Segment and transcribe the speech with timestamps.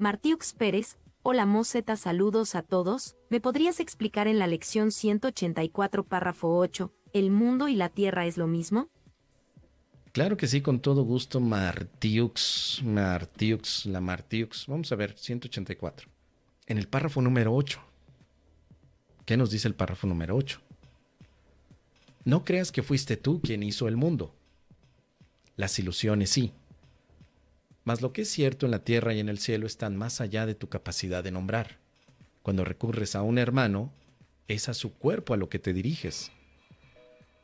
[0.00, 3.16] Martiux Pérez, hola Moseta, saludos a todos.
[3.28, 8.38] ¿Me podrías explicar en la lección 184, párrafo 8, ¿el mundo y la tierra es
[8.38, 8.88] lo mismo?
[10.12, 14.68] Claro que sí, con todo gusto, Martiux, Martiux, la Martiux.
[14.68, 16.08] Vamos a ver, 184.
[16.64, 17.78] En el párrafo número 8.
[19.26, 20.62] ¿Qué nos dice el párrafo número 8?
[22.24, 24.34] No creas que fuiste tú quien hizo el mundo.
[25.56, 26.54] Las ilusiones sí.
[27.84, 30.46] Mas lo que es cierto en la tierra y en el cielo están más allá
[30.46, 31.78] de tu capacidad de nombrar.
[32.42, 33.92] Cuando recurres a un hermano,
[34.48, 36.30] es a su cuerpo a lo que te diriges.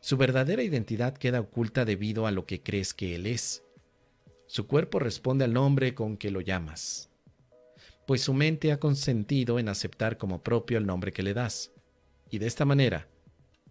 [0.00, 3.62] Su verdadera identidad queda oculta debido a lo que crees que él es.
[4.46, 7.10] Su cuerpo responde al nombre con que lo llamas,
[8.06, 11.72] pues su mente ha consentido en aceptar como propio el nombre que le das.
[12.30, 13.08] Y de esta manera,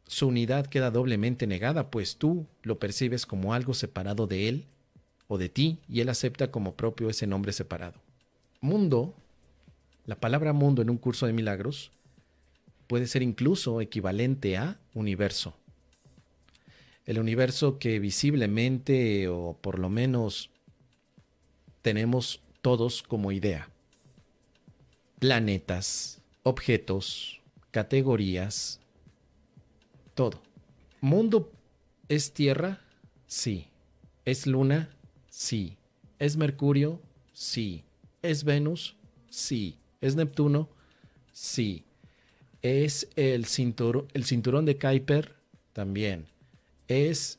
[0.06, 4.68] su unidad queda doblemente negada, pues tú lo percibes como algo separado de él
[5.28, 8.00] o de ti y él acepta como propio ese nombre separado.
[8.62, 9.16] Mundo,
[10.06, 11.92] la palabra mundo en un curso de milagros,
[12.88, 15.56] puede ser incluso equivalente a universo.
[17.06, 20.50] El universo que visiblemente o por lo menos
[21.82, 23.70] tenemos todos como idea.
[25.20, 28.80] Planetas, objetos, categorías,
[30.16, 30.42] todo.
[31.02, 31.52] ¿Mundo
[32.10, 32.82] es Tierra?
[33.28, 33.68] Sí.
[34.24, 34.90] ¿Es Luna?
[35.38, 35.76] Sí.
[36.18, 37.02] ¿Es Mercurio?
[37.34, 37.84] Sí.
[38.22, 38.96] ¿Es Venus?
[39.30, 39.78] Sí.
[40.00, 40.70] ¿Es Neptuno?
[41.34, 41.84] Sí.
[42.62, 45.36] ¿Es el, cinturón, el cinturón de Kuiper?
[45.74, 46.26] También.
[46.88, 47.38] ¿Es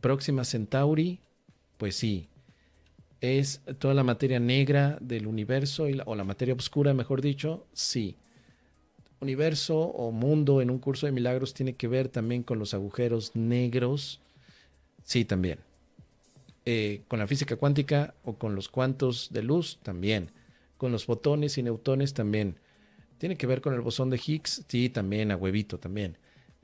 [0.00, 1.20] Próxima Centauri?
[1.78, 2.28] Pues sí.
[3.20, 7.64] ¿Es toda la materia negra del universo o la materia oscura, mejor dicho?
[7.72, 8.16] Sí
[9.20, 13.36] universo o mundo en un curso de milagros tiene que ver también con los agujeros
[13.36, 14.18] negros.
[15.04, 15.58] Sí, también.
[16.66, 20.30] Eh, con la física cuántica o con los cuantos de luz también.
[20.76, 22.56] Con los fotones y neutrones también.
[23.18, 26.16] Tiene que ver con el bosón de Higgs, sí, también, a huevito también.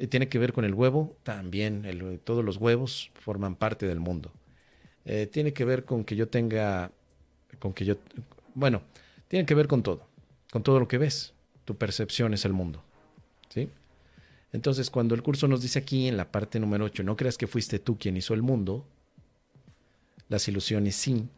[0.08, 2.20] Tiene que ver con el huevo, también.
[2.24, 4.32] todos los huevos forman parte del mundo.
[5.04, 6.90] Eh, tiene que ver con que yo tenga,
[7.58, 7.96] con que yo,
[8.54, 8.82] bueno,
[9.28, 10.06] tiene que ver con todo,
[10.50, 11.32] con todo lo que ves
[11.66, 12.82] tu percepción es el mundo.
[13.50, 13.68] ¿Sí?
[14.52, 17.46] Entonces, cuando el curso nos dice aquí en la parte número 8, no creas que
[17.46, 18.86] fuiste tú quien hizo el mundo,
[20.28, 21.28] las ilusiones sí,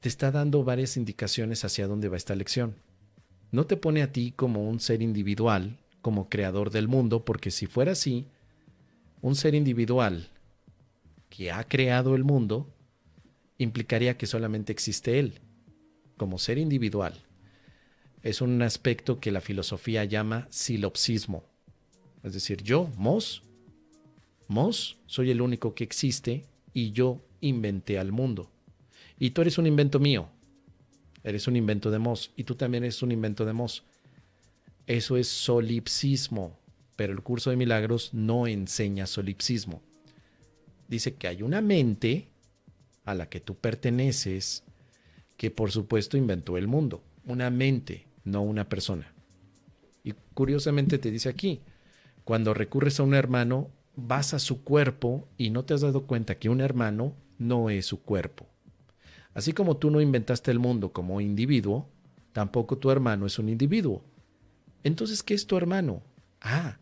[0.00, 2.74] te está dando varias indicaciones hacia dónde va esta lección.
[3.50, 7.66] No te pone a ti como un ser individual, como creador del mundo, porque si
[7.66, 8.26] fuera así,
[9.20, 10.28] un ser individual
[11.28, 12.68] que ha creado el mundo
[13.58, 15.40] implicaría que solamente existe él,
[16.16, 17.22] como ser individual
[18.22, 21.44] es un aspecto que la filosofía llama silopsismo.
[22.22, 23.42] Es decir, yo, Mos,
[24.46, 28.50] Mos, soy el único que existe y yo inventé al mundo.
[29.18, 30.28] Y tú eres un invento mío.
[31.22, 32.32] Eres un invento de Mos.
[32.36, 33.84] Y tú también eres un invento de Mos.
[34.86, 36.58] Eso es solipsismo.
[36.96, 39.82] Pero el curso de milagros no enseña solipsismo.
[40.88, 42.28] Dice que hay una mente
[43.04, 44.64] a la que tú perteneces
[45.36, 47.02] que por supuesto inventó el mundo.
[47.24, 49.12] Una mente no una persona.
[50.04, 51.60] Y curiosamente te dice aquí,
[52.24, 56.38] cuando recurres a un hermano, vas a su cuerpo y no te has dado cuenta
[56.38, 58.46] que un hermano no es su cuerpo.
[59.34, 61.88] Así como tú no inventaste el mundo como individuo,
[62.32, 64.02] tampoco tu hermano es un individuo.
[64.84, 66.02] Entonces, ¿qué es tu hermano?
[66.40, 66.78] Ah,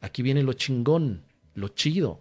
[0.00, 1.22] aquí viene lo chingón,
[1.54, 2.20] lo chido,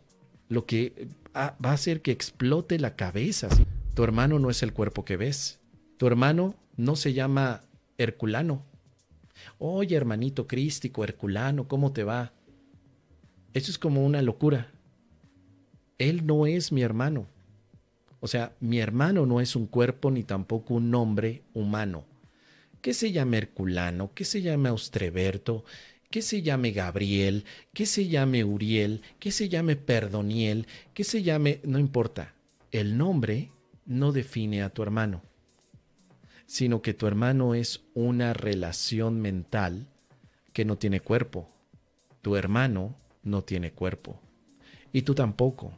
[0.49, 3.49] lo que ah, va a hacer que explote la cabeza.
[3.93, 5.59] Tu hermano no es el cuerpo que ves.
[5.97, 7.61] Tu hermano no se llama
[7.97, 8.63] Herculano.
[9.57, 12.33] Oye, hermanito crístico, Herculano, ¿cómo te va?
[13.53, 14.71] Eso es como una locura.
[15.97, 17.27] Él no es mi hermano.
[18.19, 22.05] O sea, mi hermano no es un cuerpo ni tampoco un nombre humano.
[22.81, 24.11] ¿Qué se llame Herculano?
[24.13, 25.65] ¿Qué se llame Austreberto?
[26.09, 27.45] ¿Qué se llame Gabriel?
[27.73, 29.01] ¿Qué se llame Uriel?
[29.19, 30.67] ¿Qué se llame Perdoniel?
[30.93, 31.59] ¿Qué se llame?
[31.63, 32.33] No importa.
[32.71, 33.51] El nombre
[33.85, 35.21] no define a tu hermano
[36.49, 39.85] sino que tu hermano es una relación mental
[40.51, 41.47] que no tiene cuerpo.
[42.23, 44.19] Tu hermano no tiene cuerpo.
[44.91, 45.73] Y tú tampoco.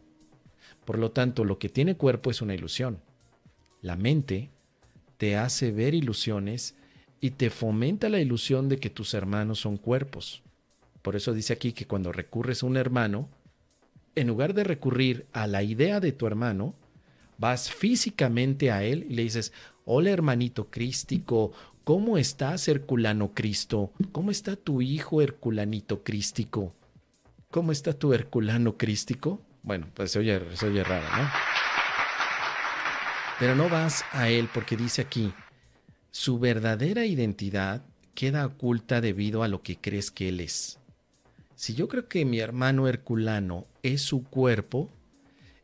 [0.86, 3.00] Por lo tanto, lo que tiene cuerpo es una ilusión.
[3.82, 4.50] La mente
[5.18, 6.76] te hace ver ilusiones
[7.20, 10.42] y te fomenta la ilusión de que tus hermanos son cuerpos.
[11.02, 13.30] Por eso dice aquí que cuando recurres a un hermano,
[14.16, 16.76] en lugar de recurrir a la idea de tu hermano,
[17.38, 19.54] vas físicamente a él y le dices,
[19.86, 21.54] hola hermanito crístico,
[21.84, 23.92] ¿cómo estás Herculano Cristo?
[24.12, 26.74] ¿Cómo está tu hijo Herculanito crístico?
[27.52, 29.42] ¿Cómo está tu Herculano crístico?
[29.62, 31.30] Bueno, pues se oye, se oye raro, ¿no?
[33.40, 35.34] Pero no vas a él porque dice aquí,
[36.12, 37.84] su verdadera identidad
[38.16, 40.80] queda oculta debido a lo que crees que él es.
[41.56, 44.90] Si yo creo que mi hermano Herculano es su cuerpo,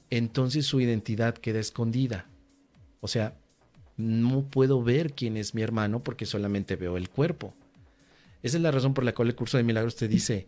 [0.09, 2.25] entonces su identidad queda escondida.
[2.99, 3.37] O sea,
[3.95, 7.53] no puedo ver quién es mi hermano porque solamente veo el cuerpo.
[8.43, 10.47] Esa es la razón por la cual el curso de milagros te dice,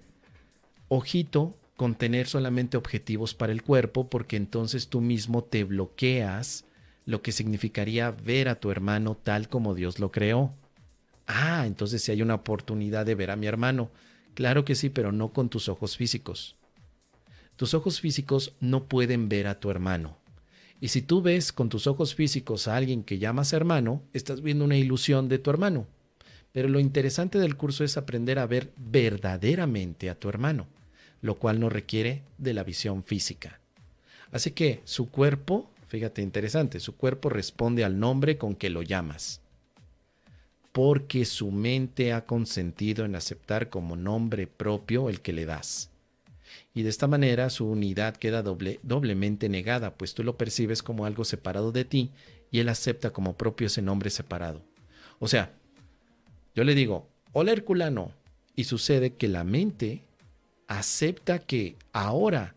[0.90, 6.66] ojito con tener solamente objetivos para el cuerpo, porque entonces tú mismo te bloqueas
[7.06, 10.54] lo que significaría ver a tu hermano tal como Dios lo creó.
[11.26, 13.92] Ah, entonces si hay una oportunidad de ver a mi hermano.
[14.34, 16.58] Claro que sí, pero no con tus ojos físicos.
[17.56, 20.18] Tus ojos físicos no pueden ver a tu hermano.
[20.82, 24.66] Y si tú ves con tus ojos físicos a alguien que llamas hermano, estás viendo
[24.66, 25.88] una ilusión de tu hermano.
[26.52, 30.68] Pero lo interesante del curso es aprender a ver verdaderamente a tu hermano
[31.22, 33.60] lo cual no requiere de la visión física.
[34.32, 39.42] Así que su cuerpo, fíjate interesante, su cuerpo responde al nombre con que lo llamas,
[40.72, 45.90] porque su mente ha consentido en aceptar como nombre propio el que le das.
[46.74, 51.06] Y de esta manera su unidad queda doble, doblemente negada, pues tú lo percibes como
[51.06, 52.12] algo separado de ti
[52.52, 54.62] y él acepta como propio ese nombre separado.
[55.20, 55.52] O sea,
[56.56, 58.12] yo le digo, hola Herculano,
[58.56, 60.02] y sucede que la mente
[60.70, 62.56] acepta que ahora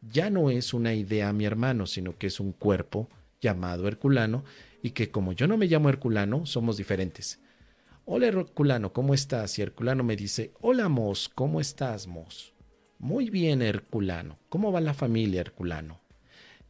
[0.00, 3.08] ya no es una idea mi hermano, sino que es un cuerpo
[3.38, 4.44] llamado Herculano
[4.82, 7.38] y que como yo no me llamo Herculano, somos diferentes.
[8.06, 9.58] Hola Herculano, ¿cómo estás?
[9.58, 12.54] Y Herculano me dice, hola Mos, ¿cómo estás Mos?
[12.98, 16.00] Muy bien Herculano, ¿cómo va la familia Herculano?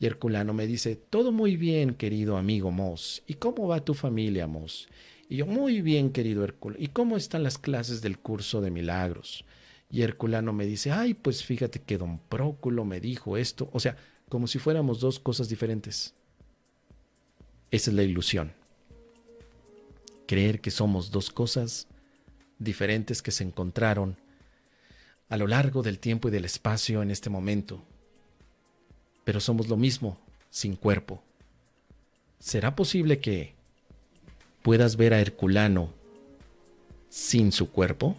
[0.00, 4.48] Y Herculano me dice, todo muy bien querido amigo Mos, ¿y cómo va tu familia
[4.48, 4.88] Mos?
[5.28, 9.44] Y yo, muy bien querido Herculano, ¿y cómo están las clases del curso de milagros?
[9.90, 13.69] Y Herculano me dice, ay, pues fíjate que don Próculo me dijo esto.
[13.72, 13.96] O sea,
[14.28, 16.14] como si fuéramos dos cosas diferentes.
[17.70, 18.52] Esa es la ilusión.
[20.26, 21.88] Creer que somos dos cosas
[22.58, 24.16] diferentes que se encontraron
[25.28, 27.82] a lo largo del tiempo y del espacio en este momento.
[29.25, 30.19] Pero somos lo mismo,
[30.50, 31.22] sin cuerpo.
[32.38, 33.54] ¿Será posible que
[34.62, 35.93] puedas ver a Herculano
[37.08, 38.16] sin su cuerpo?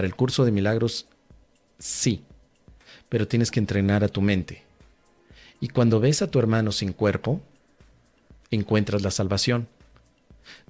[0.00, 1.04] Para el curso de milagros,
[1.78, 2.24] sí,
[3.10, 4.62] pero tienes que entrenar a tu mente.
[5.60, 7.42] Y cuando ves a tu hermano sin cuerpo,
[8.50, 9.68] encuentras la salvación.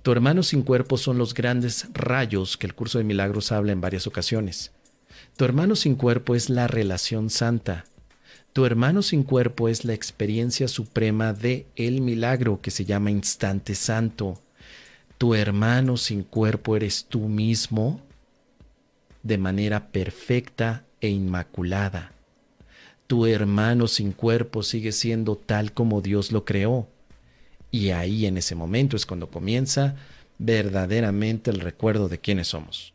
[0.02, 3.80] Tu hermano sin cuerpo son los grandes rayos que el curso de milagros habla en
[3.80, 4.72] varias ocasiones.
[5.36, 7.84] Tu hermano sin cuerpo es la relación santa.
[8.52, 13.76] Tu hermano sin cuerpo es la experiencia suprema de el milagro que se llama instante
[13.76, 14.42] santo.
[15.18, 18.00] Tu hermano sin cuerpo eres tú mismo
[19.22, 22.12] de manera perfecta e inmaculada.
[23.06, 26.88] Tu hermano sin cuerpo sigue siendo tal como Dios lo creó.
[27.70, 29.96] Y ahí en ese momento es cuando comienza
[30.38, 32.94] verdaderamente el recuerdo de quiénes somos.